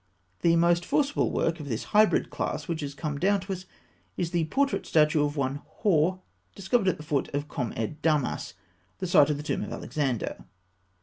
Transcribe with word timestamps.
]The 0.41 0.55
most 0.55 0.83
forcible 0.83 1.29
work 1.29 1.59
of 1.59 1.69
this 1.69 1.83
hybrid 1.93 2.31
class 2.31 2.67
which 2.67 2.81
has 2.81 2.95
come 2.95 3.19
down 3.19 3.39
to 3.41 3.53
us 3.53 3.65
is 4.17 4.31
the 4.31 4.45
portrait 4.45 4.87
statue 4.87 5.23
of 5.23 5.37
one 5.37 5.61
Hor 5.63 6.21
(fig. 6.55 6.55
208), 6.55 6.55
discovered 6.55 6.87
in 6.87 6.95
1881 6.95 6.97
at 6.97 6.97
the 6.97 7.09
foot 7.13 7.35
of 7.35 7.47
Kom 7.47 7.73
ed 7.77 8.01
Damas, 8.01 8.53
the 8.97 9.05
site 9.05 9.29
of 9.29 9.37
the 9.37 9.43
tomb 9.43 9.63
of 9.63 9.71
Alexander. 9.71 10.45